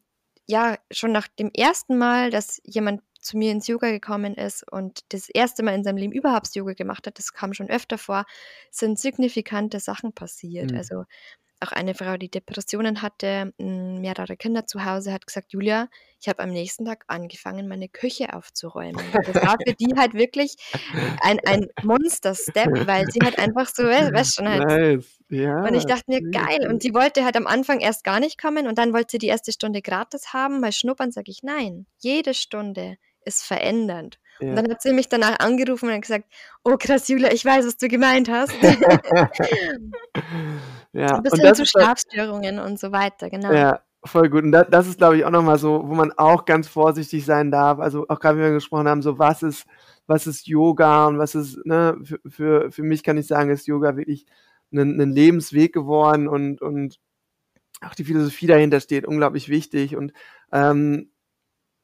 [0.47, 4.99] ja schon nach dem ersten Mal, dass jemand zu mir ins Yoga gekommen ist und
[5.09, 8.25] das erste Mal in seinem Leben überhaupt Yoga gemacht hat, das kam schon öfter vor,
[8.69, 10.71] sind signifikante Sachen passiert.
[10.71, 10.77] Mhm.
[10.77, 11.05] Also
[11.63, 15.87] auch eine Frau, die Depressionen hatte, mehrere Kinder zu Hause, hat gesagt, Julia,
[16.19, 19.03] ich habe am nächsten Tag angefangen, meine Küche aufzuräumen.
[19.13, 20.55] Das war für die halt wirklich
[21.21, 24.65] ein, ein Monster-Step, weil sie halt einfach so, weißt schon halt.
[24.65, 25.19] Nice.
[25.29, 26.67] Ja, und ich dachte mir, geil.
[26.69, 29.27] Und die wollte halt am Anfang erst gar nicht kommen und dann wollte sie die
[29.27, 30.61] erste Stunde gratis haben.
[30.61, 34.19] Bei Schnuppern sage ich, nein, jede Stunde ist verändernd.
[34.39, 34.49] Ja.
[34.49, 36.25] Und dann hat sie mich danach angerufen und gesagt,
[36.63, 38.53] oh krass, Julia, ich weiß, was du gemeint hast.
[40.93, 41.19] ja.
[41.19, 43.51] Bis hin zu Schlafstörungen und so weiter, genau.
[43.51, 44.43] Ja, voll gut.
[44.43, 47.51] Und das, das ist, glaube ich, auch nochmal so, wo man auch ganz vorsichtig sein
[47.51, 47.79] darf.
[47.79, 49.65] Also auch gerade, wie wir gesprochen haben, so was ist,
[50.07, 53.67] was ist Yoga und was ist, ne, für, für, für mich kann ich sagen, ist
[53.67, 54.25] Yoga wirklich
[54.71, 56.99] ein, ein Lebensweg geworden und, und
[57.81, 59.95] auch die Philosophie dahinter steht unglaublich wichtig.
[59.95, 60.13] Und
[60.51, 61.11] ähm,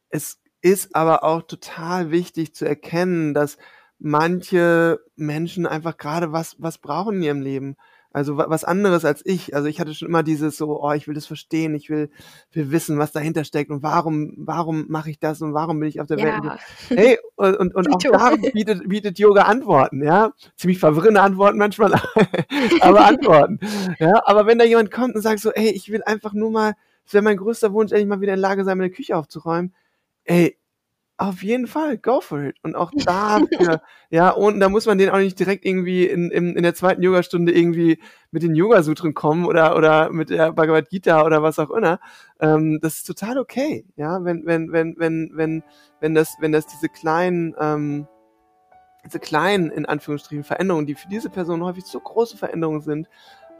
[0.10, 3.58] es ist aber auch total wichtig zu erkennen, dass
[3.98, 7.76] manche Menschen einfach gerade was, was brauchen in ihrem Leben.
[8.12, 9.56] Also was anderes als ich.
[9.56, 12.10] Also ich hatte schon immer dieses so, oh, ich will das verstehen, ich will,
[12.52, 16.02] will wissen, was dahinter steckt und warum, warum mache ich das und warum bin ich
[16.02, 16.44] auf der ja.
[16.44, 16.60] Welt.
[16.90, 20.32] Hey, und, und, und auch da bietet, bietet Yoga Antworten, ja.
[20.56, 21.94] Ziemlich verwirrende Antworten manchmal,
[22.82, 23.60] aber Antworten.
[24.00, 26.74] Ja, aber wenn da jemand kommt und sagt so, hey, ich will einfach nur mal,
[27.06, 29.74] es wäre mein größter Wunsch, endlich mal wieder in Lage sein, meine Küche aufzuräumen,
[30.26, 30.58] ey,
[31.20, 32.56] auf jeden Fall, go for it.
[32.64, 36.56] Und auch dafür, ja, und da muss man den auch nicht direkt irgendwie in, in,
[36.56, 38.00] in der zweiten Yogastunde irgendwie
[38.32, 42.00] mit den Yogasutren kommen oder, oder mit der Bhagavad Gita oder was auch immer.
[42.40, 45.64] Ähm, das ist total okay, ja, wenn, wenn, wenn, wenn, wenn,
[46.00, 48.08] wenn das, wenn das diese kleinen, ähm,
[49.06, 53.10] diese kleinen, in Anführungsstrichen, Veränderungen, die für diese Person häufig so große Veränderungen sind,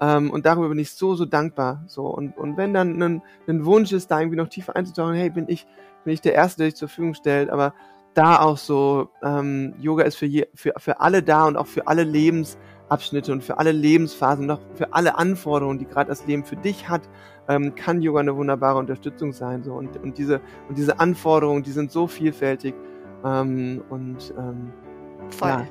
[0.02, 1.84] ähm, und darüber bin ich so, so dankbar.
[1.88, 5.30] So, und, und wenn dann ein, ein Wunsch ist, da irgendwie noch tiefer einzutauchen, hey,
[5.30, 5.68] bin ich,
[6.04, 7.74] bin ich der Erste, der dich zur Verfügung stellt, aber
[8.14, 11.88] da auch so, ähm, Yoga ist für, je, für, für alle da und auch für
[11.88, 16.44] alle Lebensabschnitte und für alle Lebensphasen und auch für alle Anforderungen, die gerade das Leben
[16.44, 17.08] für dich hat,
[17.48, 19.64] ähm, kann Yoga eine wunderbare Unterstützung sein.
[19.64, 19.74] So.
[19.74, 22.74] Und, und, diese, und diese Anforderungen, die sind so vielfältig.
[23.24, 24.74] Ähm, und ähm,
[25.30, 25.50] Voll.
[25.50, 25.68] Ja,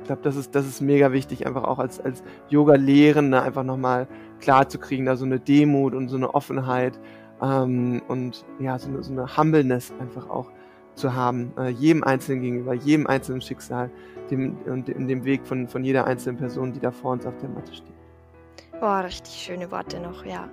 [0.00, 4.08] ich glaube, das ist, das ist mega wichtig, einfach auch als, als Yoga-Lehrende einfach nochmal
[4.40, 6.98] klar zu kriegen, da so eine Demut und so eine Offenheit
[7.42, 10.50] ähm, und ja, so eine, so eine Humbleness einfach auch
[10.94, 13.90] zu haben, äh, jedem Einzelnen gegenüber, jedem einzelnen Schicksal
[14.30, 17.36] dem, und in dem Weg von, von jeder einzelnen Person, die da vor uns auf
[17.38, 17.92] der Matte steht.
[18.80, 20.48] Boah, richtig schöne Worte noch, ja.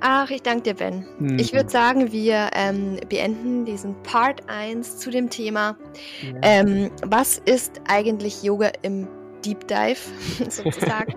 [0.00, 1.06] Ach, ich danke dir, Ben.
[1.18, 1.38] Mhm.
[1.38, 5.76] Ich würde sagen, wir ähm, beenden diesen Part 1 zu dem Thema.
[6.22, 6.38] Ja.
[6.42, 9.08] Ähm, was ist eigentlich Yoga im
[9.44, 9.98] Deep Dive
[10.50, 11.14] sozusagen?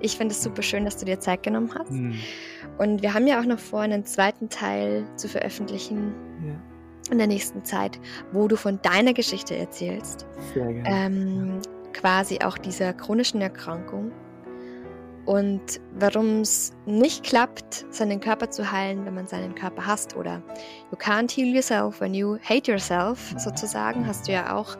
[0.00, 1.90] ich finde es super schön, dass du dir Zeit genommen hast.
[1.92, 2.14] Mhm.
[2.78, 6.14] Und wir haben ja auch noch vor, einen zweiten Teil zu veröffentlichen
[6.46, 6.54] Ja,
[7.12, 7.98] in der nächsten Zeit,
[8.32, 10.26] wo du von deiner Geschichte erzählst.
[10.54, 10.88] sehr gerne.
[10.88, 11.58] ähm,
[11.92, 14.12] quasi auch dieser chronischen Erkrankung
[15.24, 20.42] und warum es nicht klappt, seinen Körper zu heilen, wenn man seinen Körper hasst oder
[20.90, 23.38] you can't heal yourself when you hate yourself Mhm.
[23.38, 24.76] sozusagen, hast du ja auch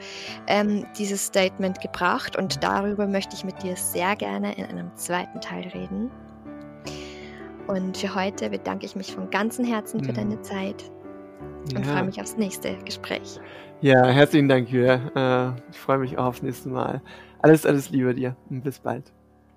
[0.49, 5.41] ähm, dieses Statement gebracht und darüber möchte ich mit dir sehr gerne in einem zweiten
[5.41, 6.11] Teil reden.
[7.69, 10.17] Und für heute bedanke ich mich von ganzem Herzen für Mhm.
[10.17, 10.91] deine Zeit
[11.77, 11.93] und Ja.
[11.93, 13.39] freue mich aufs nächste Gespräch.
[13.81, 15.55] Ja, herzlichen Dank, Julia.
[15.55, 17.01] Äh, ich freue mich auch aufs nächste Mal.
[17.41, 19.13] Alles, alles Liebe dir und bis bald.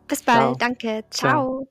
[0.08, 0.62] Bis bald, Ciao.
[0.62, 1.46] danke, Ciao.
[1.46, 1.68] ciao.